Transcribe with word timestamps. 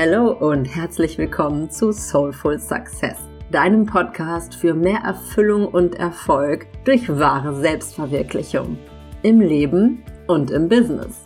Hallo 0.00 0.30
und 0.30 0.64
herzlich 0.66 1.18
willkommen 1.18 1.72
zu 1.72 1.90
Soulful 1.90 2.60
Success, 2.60 3.16
deinem 3.50 3.84
Podcast 3.84 4.54
für 4.54 4.72
mehr 4.72 5.00
Erfüllung 5.00 5.66
und 5.66 5.96
Erfolg 5.96 6.68
durch 6.84 7.08
wahre 7.08 7.56
Selbstverwirklichung 7.56 8.78
im 9.24 9.40
Leben 9.40 10.04
und 10.28 10.52
im 10.52 10.68
Business. 10.68 11.24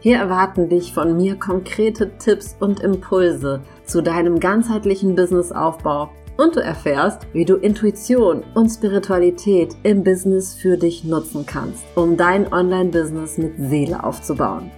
Hier 0.00 0.16
erwarten 0.16 0.70
dich 0.70 0.94
von 0.94 1.18
mir 1.18 1.36
konkrete 1.36 2.16
Tipps 2.16 2.56
und 2.58 2.80
Impulse 2.80 3.60
zu 3.84 4.00
deinem 4.00 4.40
ganzheitlichen 4.40 5.14
Businessaufbau 5.14 6.08
und 6.38 6.56
du 6.56 6.60
erfährst, 6.60 7.26
wie 7.34 7.44
du 7.44 7.56
Intuition 7.56 8.42
und 8.54 8.70
Spiritualität 8.70 9.76
im 9.82 10.02
Business 10.02 10.54
für 10.54 10.78
dich 10.78 11.04
nutzen 11.04 11.44
kannst, 11.44 11.84
um 11.94 12.16
dein 12.16 12.50
Online-Business 12.50 13.36
mit 13.36 13.52
Seele 13.58 14.02
aufzubauen. 14.02 14.70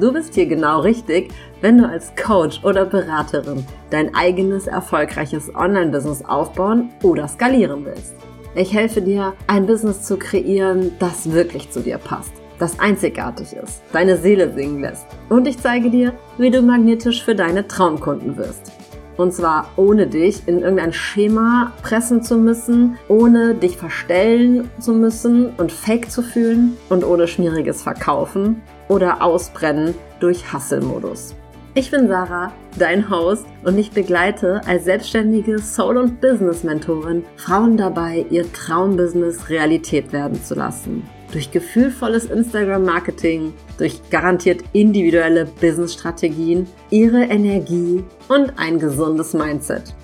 Du 0.00 0.12
bist 0.12 0.34
hier 0.34 0.46
genau 0.46 0.80
richtig, 0.80 1.32
wenn 1.60 1.78
du 1.78 1.88
als 1.88 2.12
Coach 2.16 2.64
oder 2.64 2.84
Beraterin 2.84 3.64
dein 3.90 4.12
eigenes 4.12 4.66
erfolgreiches 4.66 5.54
Online-Business 5.54 6.24
aufbauen 6.24 6.90
oder 7.04 7.28
skalieren 7.28 7.84
willst. 7.84 8.14
Ich 8.56 8.74
helfe 8.74 9.00
dir, 9.00 9.34
ein 9.46 9.66
Business 9.66 10.02
zu 10.02 10.16
kreieren, 10.16 10.90
das 10.98 11.30
wirklich 11.30 11.70
zu 11.70 11.80
dir 11.80 11.98
passt, 11.98 12.32
das 12.58 12.80
einzigartig 12.80 13.52
ist, 13.52 13.82
deine 13.92 14.16
Seele 14.16 14.52
singen 14.52 14.80
lässt. 14.80 15.06
Und 15.28 15.46
ich 15.46 15.58
zeige 15.58 15.90
dir, 15.90 16.12
wie 16.38 16.50
du 16.50 16.60
magnetisch 16.60 17.22
für 17.24 17.36
deine 17.36 17.68
Traumkunden 17.68 18.36
wirst. 18.36 18.72
Und 19.16 19.32
zwar 19.32 19.70
ohne 19.76 20.06
dich 20.06 20.48
in 20.48 20.60
irgendein 20.60 20.92
Schema 20.92 21.72
pressen 21.82 22.22
zu 22.22 22.36
müssen, 22.36 22.98
ohne 23.08 23.54
dich 23.54 23.76
verstellen 23.76 24.70
zu 24.80 24.92
müssen 24.92 25.50
und 25.56 25.70
fake 25.70 26.10
zu 26.10 26.22
fühlen 26.22 26.76
und 26.88 27.04
ohne 27.04 27.28
schmieriges 27.28 27.82
Verkaufen 27.82 28.62
oder 28.88 29.22
Ausbrennen 29.22 29.94
durch 30.20 30.52
Hustle-Modus. 30.52 31.34
Ich 31.76 31.90
bin 31.90 32.06
Sarah, 32.06 32.52
dein 32.78 33.10
Host 33.10 33.46
und 33.64 33.76
ich 33.78 33.90
begleite 33.90 34.60
als 34.66 34.84
selbstständige 34.84 35.58
Soul- 35.58 35.96
und 35.96 36.20
Business-Mentorin 36.20 37.24
Frauen 37.36 37.76
dabei, 37.76 38.26
ihr 38.30 38.52
Traumbusiness 38.52 39.48
Realität 39.48 40.12
werden 40.12 40.42
zu 40.42 40.54
lassen 40.54 41.02
durch 41.34 41.50
gefühlvolles 41.50 42.26
Instagram-Marketing, 42.26 43.52
durch 43.76 44.08
garantiert 44.08 44.62
individuelle 44.72 45.46
Business-Strategien, 45.46 46.68
ihre 46.90 47.24
Energie 47.24 48.04
und 48.28 48.52
ein 48.56 48.78
gesundes 48.78 49.34
Mindset. 49.34 49.94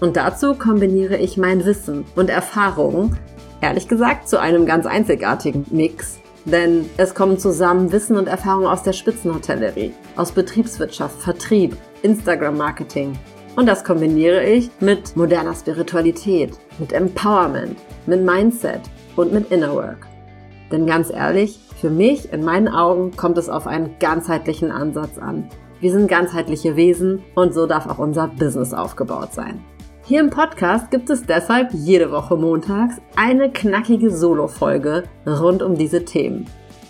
Und 0.00 0.16
dazu 0.16 0.54
kombiniere 0.54 1.18
ich 1.18 1.36
mein 1.36 1.66
Wissen 1.66 2.06
und 2.16 2.30
Erfahrungen, 2.30 3.18
ehrlich 3.60 3.88
gesagt, 3.88 4.28
zu 4.28 4.40
einem 4.40 4.64
ganz 4.64 4.86
einzigartigen 4.86 5.66
Mix. 5.70 6.18
Denn 6.46 6.88
es 6.96 7.14
kommen 7.14 7.38
zusammen 7.38 7.92
Wissen 7.92 8.16
und 8.16 8.26
Erfahrungen 8.26 8.66
aus 8.66 8.82
der 8.82 8.94
Spitzenhotellerie, 8.94 9.92
aus 10.16 10.32
Betriebswirtschaft, 10.32 11.20
Vertrieb, 11.20 11.76
Instagram-Marketing. 12.02 13.12
Und 13.56 13.66
das 13.66 13.84
kombiniere 13.84 14.42
ich 14.44 14.70
mit 14.80 15.14
moderner 15.14 15.54
Spiritualität, 15.54 16.52
mit 16.78 16.94
Empowerment, 16.94 17.76
mit 18.06 18.22
Mindset 18.24 18.80
und 19.16 19.34
mit 19.34 19.50
Inner 19.50 19.74
Work. 19.74 20.09
Denn 20.70 20.86
ganz 20.86 21.10
ehrlich, 21.10 21.58
für 21.80 21.90
mich, 21.90 22.32
in 22.32 22.44
meinen 22.44 22.68
Augen, 22.68 23.16
kommt 23.16 23.38
es 23.38 23.48
auf 23.48 23.66
einen 23.66 23.96
ganzheitlichen 23.98 24.70
Ansatz 24.70 25.18
an. 25.18 25.48
Wir 25.80 25.90
sind 25.92 26.08
ganzheitliche 26.08 26.76
Wesen 26.76 27.22
und 27.34 27.54
so 27.54 27.66
darf 27.66 27.86
auch 27.86 27.98
unser 27.98 28.28
Business 28.28 28.74
aufgebaut 28.74 29.32
sein. 29.32 29.64
Hier 30.04 30.20
im 30.20 30.30
Podcast 30.30 30.90
gibt 30.90 31.08
es 31.08 31.24
deshalb 31.24 31.72
jede 31.72 32.10
Woche 32.10 32.36
montags 32.36 32.96
eine 33.16 33.50
knackige 33.50 34.10
Solo-Folge 34.10 35.04
rund 35.26 35.62
um 35.62 35.76
diese 35.76 36.04
Themen. 36.04 36.46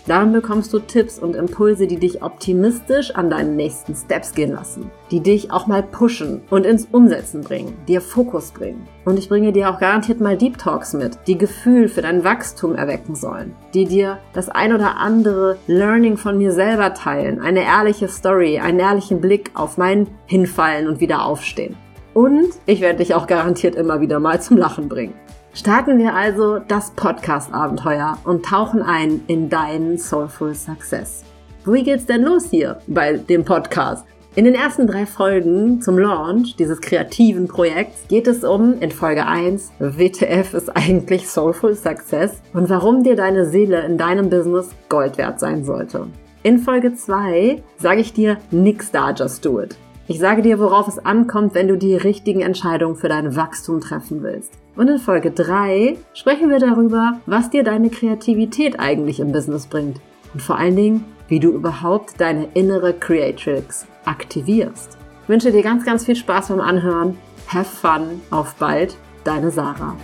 Darin 0.07 0.33
bekommst 0.33 0.73
du 0.73 0.79
Tipps 0.79 1.19
und 1.19 1.35
Impulse, 1.35 1.85
die 1.85 1.97
dich 1.97 2.23
optimistisch 2.23 3.11
an 3.11 3.29
deinen 3.29 3.55
nächsten 3.55 3.95
Steps 3.95 4.33
gehen 4.33 4.51
lassen, 4.51 4.89
die 5.11 5.19
dich 5.19 5.51
auch 5.51 5.67
mal 5.67 5.83
pushen 5.83 6.41
und 6.49 6.65
ins 6.65 6.87
Umsetzen 6.91 7.41
bringen, 7.41 7.77
dir 7.87 8.01
Fokus 8.01 8.51
bringen. 8.51 8.87
Und 9.05 9.19
ich 9.19 9.29
bringe 9.29 9.51
dir 9.51 9.69
auch 9.69 9.79
garantiert 9.79 10.19
mal 10.19 10.37
Deep 10.37 10.57
Talks 10.57 10.93
mit, 10.93 11.19
die 11.27 11.37
Gefühl 11.37 11.87
für 11.87 12.01
dein 12.01 12.23
Wachstum 12.23 12.75
erwecken 12.75 13.15
sollen, 13.15 13.53
die 13.73 13.85
dir 13.85 14.17
das 14.33 14.49
ein 14.49 14.73
oder 14.73 14.97
andere 14.97 15.57
Learning 15.67 16.17
von 16.17 16.37
mir 16.37 16.51
selber 16.51 16.93
teilen, 16.93 17.39
eine 17.39 17.63
ehrliche 17.63 18.07
Story, 18.07 18.59
einen 18.59 18.79
ehrlichen 18.79 19.21
Blick 19.21 19.51
auf 19.53 19.77
mein 19.77 20.07
Hinfallen 20.25 20.87
und 20.87 20.99
wieder 20.99 21.25
aufstehen. 21.25 21.75
Und 22.13 22.49
ich 22.65 22.81
werde 22.81 22.99
dich 22.99 23.13
auch 23.13 23.27
garantiert 23.27 23.75
immer 23.75 24.01
wieder 24.01 24.19
mal 24.19 24.41
zum 24.41 24.57
Lachen 24.57 24.89
bringen. 24.89 25.13
Starten 25.53 25.99
wir 25.99 26.15
also 26.15 26.59
das 26.59 26.91
Podcast-Abenteuer 26.91 28.17
und 28.23 28.45
tauchen 28.45 28.81
ein 28.81 29.21
in 29.27 29.49
deinen 29.49 29.97
Soulful 29.97 30.55
Success. 30.55 31.25
Wie 31.65 31.83
geht's 31.83 32.05
denn 32.05 32.23
los 32.23 32.49
hier 32.49 32.79
bei 32.87 33.17
dem 33.17 33.43
Podcast? 33.43 34.05
In 34.35 34.45
den 34.45 34.55
ersten 34.55 34.87
drei 34.87 35.05
Folgen 35.05 35.81
zum 35.81 35.99
Launch 35.99 36.55
dieses 36.55 36.79
kreativen 36.79 37.49
Projekts 37.49 38.07
geht 38.07 38.27
es 38.27 38.45
um, 38.45 38.79
in 38.79 38.91
Folge 38.91 39.27
1, 39.27 39.73
WTF 39.79 40.53
ist 40.53 40.69
eigentlich 40.69 41.27
Soulful 41.27 41.75
Success 41.75 42.41
und 42.53 42.69
warum 42.69 43.03
dir 43.03 43.17
deine 43.17 43.45
Seele 43.45 43.81
in 43.81 43.97
deinem 43.97 44.29
Business 44.29 44.69
Gold 44.87 45.17
wert 45.17 45.41
sein 45.41 45.65
sollte. 45.65 46.07
In 46.43 46.59
Folge 46.59 46.95
2 46.95 47.61
sage 47.77 47.99
ich 47.99 48.13
dir, 48.13 48.37
nix 48.51 48.89
da, 48.89 49.11
just 49.11 49.43
do 49.43 49.59
it. 49.59 49.75
Ich 50.11 50.19
sage 50.19 50.41
dir, 50.41 50.59
worauf 50.59 50.89
es 50.89 50.99
ankommt, 50.99 51.55
wenn 51.55 51.69
du 51.69 51.77
die 51.77 51.95
richtigen 51.95 52.41
Entscheidungen 52.41 52.97
für 52.97 53.07
dein 53.07 53.37
Wachstum 53.37 53.79
treffen 53.79 54.23
willst. 54.23 54.51
Und 54.75 54.89
in 54.89 54.97
Folge 54.97 55.31
3 55.31 55.95
sprechen 56.13 56.49
wir 56.49 56.59
darüber, 56.59 57.21
was 57.27 57.49
dir 57.49 57.63
deine 57.63 57.89
Kreativität 57.89 58.77
eigentlich 58.77 59.21
im 59.21 59.31
Business 59.31 59.67
bringt. 59.67 60.01
Und 60.33 60.41
vor 60.41 60.57
allen 60.57 60.75
Dingen, 60.75 61.05
wie 61.29 61.39
du 61.39 61.51
überhaupt 61.51 62.19
deine 62.19 62.49
innere 62.55 62.91
Creatrix 62.91 63.87
aktivierst. 64.03 64.97
Ich 65.23 65.29
wünsche 65.29 65.53
dir 65.53 65.63
ganz, 65.63 65.85
ganz 65.85 66.03
viel 66.03 66.17
Spaß 66.17 66.49
beim 66.49 66.59
Anhören. 66.59 67.17
Have 67.47 67.63
fun. 67.63 68.19
Auf 68.31 68.55
bald. 68.55 68.97
Deine 69.23 69.49
Sarah. 69.49 69.95